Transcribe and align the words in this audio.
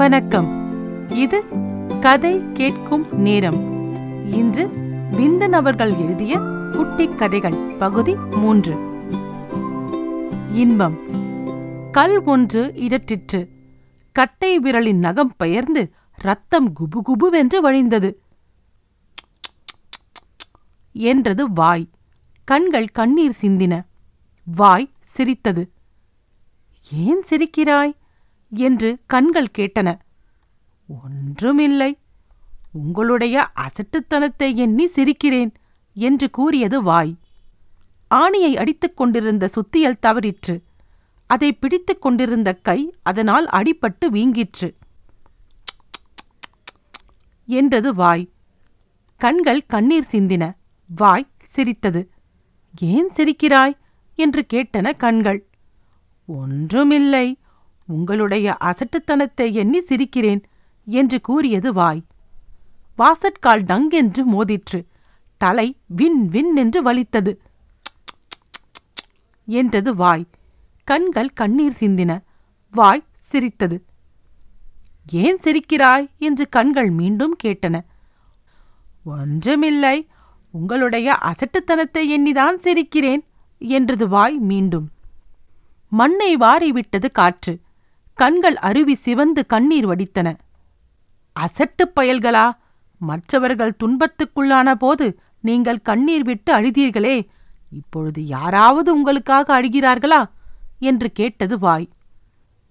வணக்கம். 0.00 0.48
இது 1.08 1.44
கதை 2.00 2.52
கேட்கும் 2.52 3.06
நேரம். 3.12 3.60
இன்று 4.32 4.68
விந்தன் 5.10 5.52
அவர்கள் 5.52 5.94
எழுதிய 5.94 6.40
குட்டி 6.72 7.08
கதைகள் 7.08 7.54
பகுதி 7.54 8.14
மூன்று. 8.14 8.74
இன்பம். 10.52 10.98
கல் 11.90 12.22
ஒன்று 12.22 12.72
இடற்றிற்று. 12.76 13.48
கட்டை 14.12 14.58
விரலின் 14.58 14.98
நகம் 14.98 15.34
பெயர்ந்து 15.36 15.92
ரத்தம் 16.14 16.72
குபுகுபுவென்று 16.72 17.60
வழிந்தது. 17.62 18.14
என்றது 20.92 21.52
வாய். 21.52 21.90
கண்கள் 22.44 22.88
கண்ணீர் 22.88 23.36
சிந்தின. 23.40 23.84
வாய் 24.44 24.92
சிரித்தது. 25.04 25.72
ஏன் 26.92 27.22
சிரிக்கிறாய்? 27.30 27.98
என்று 28.50 28.98
கண்கள் 29.06 29.50
கேட்டன. 29.58 29.98
ஒன்றுமில்லை. 30.86 31.98
உங்களுடைய 32.72 33.50
அசட்டுத்தனத்தை 33.56 34.54
எண்ணி 34.54 34.86
சிரிக்கிறேன் 34.86 35.52
என்று 35.94 36.30
கூறியது 36.30 36.82
வாய். 36.82 37.16
ஆணியை 38.14 38.56
அடித்துக் 38.56 38.96
கொண்டிருந்த 38.96 39.48
சுத்தியல் 39.48 39.98
தவறிற்று. 40.02 40.62
அதை 41.26 41.52
பிடித்துக் 41.52 42.02
கொண்டிருந்த 42.02 42.54
கை 42.54 42.94
அதனால் 43.02 43.46
அடிபட்டு 43.46 44.10
வீங்கிற்று. 44.10 44.74
என்றது 47.46 47.94
வாய். 47.94 48.30
கண்கள் 49.16 49.66
கண்ணீர் 49.66 50.06
சிந்தின. 50.10 50.56
வாய் 50.86 51.30
சிரித்தது. 51.44 52.10
ஏன் 52.80 53.10
சிரிக்கிறாய்? 53.16 53.74
என்று 54.14 54.46
கேட்டன 54.52 54.96
கண்கள். 54.96 55.46
ஒன்றுமில்லை. 56.26 57.38
உங்களுடைய 57.90 58.56
அசட்டுத்தனத்தை 58.60 59.52
எண்ணி 59.52 59.78
சிரிக்கிறேன் 59.78 60.42
என்று 60.84 61.20
கூறியது 61.20 61.72
வாய். 61.72 62.04
வாசற்கால் 62.98 63.64
டங்கென்று 63.64 64.22
மோதிற்று. 64.32 64.84
தலை 65.36 65.76
வின் 65.86 66.28
வின் 66.28 66.56
என்று 66.56 66.82
வலித்தது. 66.82 67.42
என்றது 69.46 69.94
வாய். 69.94 70.26
கண்கள் 70.84 71.32
கண்ணீர் 71.32 71.76
சிந்தின. 71.80 72.22
வாய் 72.70 73.04
சிரித்தது. 73.18 73.84
ஏன் 75.12 75.38
சிரிக்கிறாய்? 75.42 76.08
என்று 76.18 76.48
கண்கள் 76.48 76.90
மீண்டும் 76.90 77.36
கேட்டன. 77.44 77.84
ஒன்றுமில்லை. 79.04 80.08
உங்களுடைய 80.50 81.18
அசட்டுத்தனத்தை 81.22 82.02
எண்ணிதான் 82.16 82.56
சிரிக்கிறேன் 82.56 83.24
என்றது 83.58 84.08
வாய் 84.08 84.38
மீண்டும். 84.38 84.90
மண்ணை 85.88 86.36
வாரிவிட்டது 86.36 87.10
காற்று. 87.12 87.60
கண்கள் 88.20 88.56
அருவி 88.56 88.94
சிவந்து 88.94 89.46
கண்ணீர் 89.46 89.86
வடித்தன. 89.86 90.36
அசட்டுப் 91.32 92.00
பயல்களா? 92.00 92.52
மற்றவர்கள் 92.98 93.76
துன்பத்துக்குள்ளான 93.84 94.74
போது 94.74 95.18
நீங்கள் 95.40 95.82
கண்ணீர் 95.82 96.24
விட்டு 96.24 96.60
அழுதீர்களே 96.60 97.26
இப்பொழுது 97.70 98.26
யாராவது 98.26 98.92
உங்களுக்காக 98.92 99.62
அழுகிறார்களா? 99.62 100.30
என்று 100.78 101.12
கேட்டது 101.12 101.58
வாய். 101.58 101.88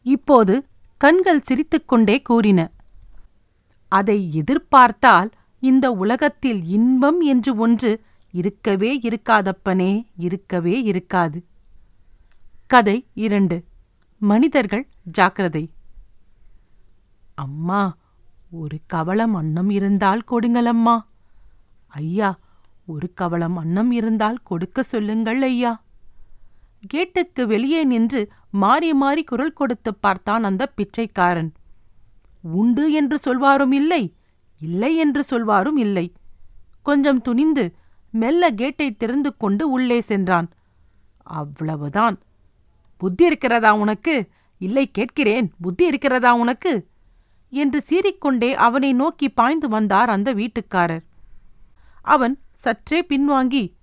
இப்போது 0.04 0.66
கண்கள் 0.98 1.42
சிரித்துக்கொண்டே 1.42 2.22
கூறின. 2.22 2.72
அதை 3.88 4.32
எதிர்பார்த்தால் 4.34 5.30
இந்த 5.60 5.92
உலகத்தில் 5.92 6.66
இன்பம் 6.66 7.22
என்று 7.22 7.56
ஒன்று 7.56 8.02
இருக்கவே 8.32 9.00
இருக்காதப்பனே 9.00 10.06
இருக்கவே 10.18 10.82
இருக்காது. 10.82 11.46
கதை 12.68 13.06
இரண்டு. 13.14 13.64
மனிதர்கள் 14.20 14.88
ஜாக்கிரதை. 15.04 15.70
அம்மா 17.36 17.98
ஒரு 18.52 18.78
கவளம் 18.86 19.34
அன்னம் 19.34 19.70
இருந்தால் 19.70 20.22
கொடுங்களம்மா. 20.32 20.96
ஐயா 21.88 22.40
ஒரு 22.86 23.14
கவளம் 23.14 23.58
அன்னம் 23.58 23.92
இருந்தால் 23.92 24.44
கொடுக்க 24.44 24.84
சொல்லுங்கள் 24.84 25.42
ஐயா. 25.42 25.84
கேட்டுக்கு 26.88 27.48
வெளியே 27.48 27.84
நின்று 27.84 28.32
மாறி 28.52 28.94
மாறி 28.94 29.24
குரல் 29.24 29.54
கொடுத்து 29.54 29.96
பார்த்தான் 29.96 30.44
அந்த 30.44 30.66
பிச்சைக்காரன். 30.66 31.52
உண்டு 32.42 32.92
என்று 32.92 33.20
சொல்வாரும் 33.26 33.74
இல்லை 33.74 34.14
இல்லை 34.62 34.96
என்று 34.96 35.24
சொல்வாரும் 35.30 35.78
இல்லை. 35.78 36.14
கொஞ்சம் 36.82 37.22
துணிந்து 37.22 37.76
மெல்ல 38.12 38.52
கேட்டை 38.52 38.96
திறந்து 38.96 39.38
கொண்டு 39.38 39.70
உள்ளே 39.70 40.02
சென்றான். 40.02 40.50
அவ்வளவுதான். 41.24 42.18
புத்தி 43.00 43.26
இருக்கிறதா 43.26 43.74
உனக்கு? 43.74 44.30
இல்லை 44.58 44.92
கேட்கிறேன் 44.92 45.54
புத்தி 45.62 45.86
இருக்கிறதா 45.86 46.34
உனக்கு? 46.34 46.88
என்று 47.50 47.84
சீறிக்கொண்டே 47.90 48.54
அவனை 48.54 48.94
நோக்கி 48.94 49.30
பாய்ந்து 49.30 49.70
வந்தார் 49.70 50.10
அந்த 50.10 50.34
வீட்டுக்காரர். 50.34 51.06
அவன் 52.02 52.40
சற்றே 52.52 53.06
பின்வாங்கி 53.10 53.74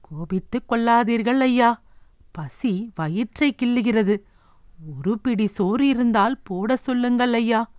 கோபித்துக் 0.00 0.72
கொள்ளாதீர்கள் 0.72 1.38
ஐயா 1.38 1.82
பசி 2.30 2.92
வயிற்றை 2.94 3.54
கிள்ளுகிறது. 3.62 4.20
ஒரு 4.98 5.18
பிடி 5.18 5.46
சோறு 5.46 5.88
இருந்தால் 5.88 6.38
போட 6.42 6.76
சொல்லுங்கள் 6.76 7.32
ஐயா 7.32 7.70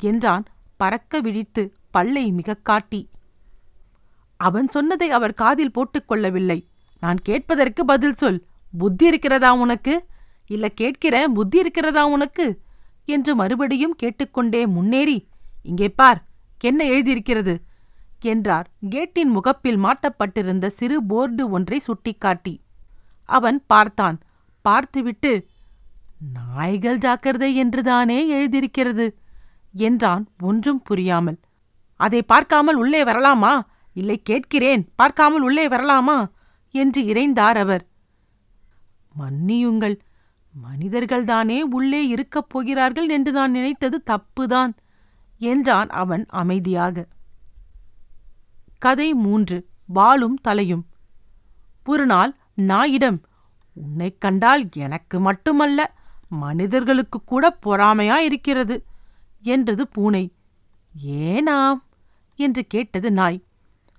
என்றான் 0.00 0.44
பறக்க 0.76 1.20
விழித்து 1.20 1.74
பல்லை 1.90 2.32
மிகக் 2.32 2.64
காட்டி. 2.64 3.08
அவன் 4.36 4.68
சொன்னதை 4.68 5.10
அவர் 5.10 5.34
காதில் 5.34 5.70
போட்டுக்கொள்ளவில்லை 5.70 6.66
நான் 7.00 7.16
கேட்பதற்கு 7.16 7.84
பதில் 7.84 8.14
சொல். 8.14 8.44
புத்தி 8.72 9.06
இருக்கிறதா 9.06 9.54
உனக்கு? 9.54 9.94
இல்ல 10.46 10.68
கேட்கிற 10.68 11.28
புத்தி 11.28 11.58
இருக்கிறதா 11.58 12.06
உனக்கு? 12.06 12.62
என்று 13.04 13.34
மறுபடியும் 13.34 13.96
கேட்டுக்கொண்டே 13.96 14.66
முன்னேறி 14.66 15.28
இங்கே 15.62 15.88
பார் 15.88 16.24
என்ன 16.60 16.84
எழுதியிருக்கிறது? 16.84 17.54
என்றார். 18.20 18.70
கேட்டின் 18.90 19.28
முகப்பில் 19.28 19.78
மாட்டப்பட்டிருந்த 19.78 20.66
சிறு 20.66 21.02
போர்டு 21.02 21.50
ஒன்றை 21.50 21.78
சுட்டிக்காட்டி. 21.78 22.54
அவன் 23.24 23.64
பார்த்தான். 23.66 24.20
பார்த்துவிட்டு 24.60 25.46
நாய்கள் 26.32 26.98
ஜாக்கிரதை 26.98 27.54
என்றுதானே 27.54 28.28
எழுதியிருக்கிறது? 28.28 29.06
என்றான். 29.72 30.28
ஒன்றும் 30.40 30.82
புரியாமல். 30.82 31.38
அதை 32.00 32.22
பார்க்காமல் 32.22 32.74
உள்ளே 32.74 33.04
வரலாமா? 33.04 33.60
இல்லை 33.92 34.22
கேட்கிறேன். 34.22 34.88
பார்க்காமல் 34.96 35.42
உள்ளே 35.42 35.68
வரலாமா? 35.68 36.18
என்று 36.70 37.02
இறைந்தார் 37.02 37.56
அவர். 37.56 37.84
மன்னியுங்கள். 39.18 39.98
மனிதர்கள்தானே 40.64 41.60
உள்ளே 41.60 42.06
இருக்கப் 42.06 42.48
போகிறார்கள் 42.48 43.08
என்று 43.08 43.32
நான் 43.32 43.50
நினைத்தது 43.50 44.02
தப்புதான் 44.06 44.72
என்றான் 45.38 45.88
அவன் 45.88 46.26
அமைதியாக. 46.28 47.08
கதை 48.78 49.14
மூன்று. 49.14 49.66
வாளும் 49.94 50.34
தலையும். 50.42 50.86
ஒரு 51.84 52.06
நாள் 52.06 52.36
நாயிடம் 52.54 53.20
உன்னைக் 53.72 54.20
கண்டால் 54.20 54.68
எனக்கு 54.76 55.20
மட்டுமல்ல 55.20 55.94
மனிதர்களுக்கு 56.28 57.24
கூட 57.24 57.58
பொறாமையா 57.66 58.16
இருக்கிறது? 58.16 58.84
என்றது 59.42 59.88
பூனை. 59.88 60.32
ஏனாம்? 61.06 61.82
என்று 62.36 62.66
கேட்டது 62.66 63.12
நாய். 63.12 63.44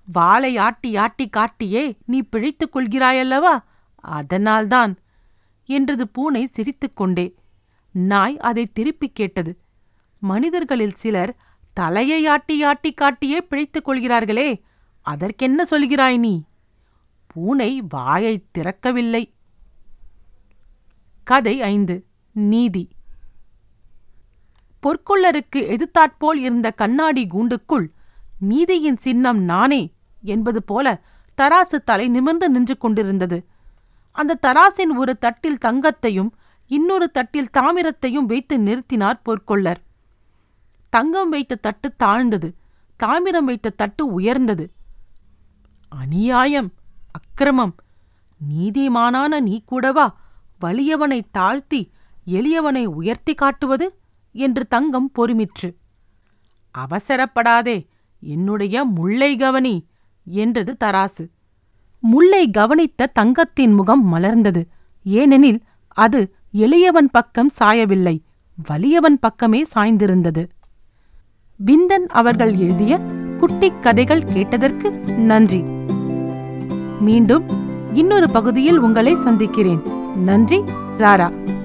வாளை 0.05 0.57
ஆட்டி 0.57 0.95
ஆட்டி 0.95 1.29
காட்டியே 1.29 1.97
நீ 2.05 2.21
பிழைத்துக் 2.21 2.75
கொள்கிறாயல்லவா? 2.75 3.63
அதனால்தான் 3.95 4.95
என்றது 5.67 6.07
பூனை 6.07 6.45
சிரித்துக்கொண்டே. 6.45 7.33
நாய் 7.91 8.37
அதை 8.37 8.71
திருப்பிக் 8.71 9.15
கேட்டது. 9.15 9.59
மனிதர்களில் 10.19 10.93
சிலர் 10.93 11.37
தலையை 11.73 12.27
ஆட்டி 12.27 12.63
ஆட்டி 12.63 12.93
காட்டியே 12.93 13.37
பிழைத்துக் 13.37 13.89
கொள்கிறார்களே 13.89 14.61
அதற்கென்ன 15.01 15.65
சொல்கிறாய் 15.71 16.17
நீ? 16.17 16.43
பூனை 17.27 17.81
வாயைத் 17.81 18.47
திறக்கவில்லை. 18.57 19.33
கதை 21.23 21.61
ஐந்து. 21.61 22.05
நீதி. 22.31 22.89
பொற்கொள்ளருக்கு 24.83 25.55
எதிர்த்தாற்போல் 25.55 26.37
இருந்த 26.37 26.71
கண்ணாடி 26.71 27.27
கூண்டுக்குள் 27.27 27.87
நீதியின் 28.39 28.97
சின்னம் 28.97 29.39
நானே 29.39 29.93
என்பது 30.21 30.63
போல 30.63 31.03
தராசு 31.41 31.83
தலை 31.85 32.07
நிமிர்ந்து 32.07 32.49
நின்று 32.49 32.77
கொண்டிருந்தது. 32.77 33.45
அந்த 34.17 34.39
தராசின் 34.41 34.97
ஒரு 34.97 35.17
தட்டில் 35.17 35.57
தங்கத்தையும் 35.65 36.29
இன்னொரு 36.67 37.11
தட்டில் 37.11 37.49
தாமிரத்தையும் 37.53 38.25
வைத்து 38.25 38.57
நிறுத்தினார் 38.57 39.19
பொற்கொள்ளர். 39.25 39.75
தங்கம் 40.89 41.29
வைத்த 41.29 41.55
தட்டு 41.55 41.95
தாழ்ந்தது 41.95 42.55
தாமிரம் 43.03 43.45
வைத்த 43.45 43.69
தட்டு 43.69 44.07
உயர்ந்தது. 44.07 44.71
அநியாயம் 45.89 46.73
அக்கிரமம். 47.11 47.75
நீதிமானான 48.49 49.39
நீ 49.39 49.61
கூடவா 49.65 50.19
வலியவனை 50.65 51.21
தாழ்த்தி 51.31 51.91
எளியவனை 52.27 52.85
உயர்த்தி 52.85 53.33
காட்டுவது? 53.33 53.99
என்று 54.31 54.67
தங்கம் 54.67 55.11
பொறுமிற்று. 55.17 55.69
அவசரப்படாதே 56.77 57.87
என்னுடைய 58.19 58.83
முல்லை 58.83 59.37
கவனி 59.37 59.87
என்றது 60.25 60.77
தராசு. 60.83 61.29
முல்லை 61.99 62.49
கவனித்த 62.49 63.05
தங்கத்தின் 63.05 63.73
முகம் 63.73 64.13
மலர்ந்தது. 64.13 64.65
ஏனெனில் 65.03 65.61
அது 65.87 66.35
எளியவன் 66.51 67.09
பக்கம் 67.11 67.51
சாயவில்லை 67.59 68.19
வலியவன் 68.69 69.19
பக்கமே 69.19 69.65
சாய்ந்திருந்தது. 69.75 70.49
விந்தன் 71.65 72.07
அவர்கள் 72.07 72.55
எழுதிய 72.55 72.99
குட்டிக் 73.39 73.83
கதைகள் 73.83 74.25
கேட்டதற்கு 74.25 74.91
நன்றி. 75.17 75.63
மீண்டும் 76.99 77.43
இன்னொரு 77.93 78.29
பகுதியில் 78.29 78.77
உங்களை 78.77 79.15
சந்திக்கிறேன். 79.15 79.81
நன்றி 80.15 80.61
ராரா. 80.97 81.56